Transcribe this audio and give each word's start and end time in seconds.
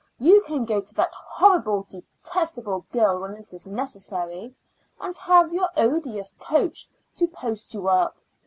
You 0.17 0.41
can 0.47 0.65
go 0.65 0.81
to 0.81 0.95
that 0.95 1.13
horrible, 1.13 1.85
detestable 1.87 2.87
girl 2.91 3.19
when 3.19 3.35
it 3.35 3.53
is 3.53 3.67
necessary, 3.67 4.55
and 4.99 5.15
have 5.15 5.53
your 5.53 5.69
odious 5.77 6.33
coach 6.39 6.89
to 7.17 7.27
post 7.27 7.75
you 7.75 7.87
up. 7.87 8.17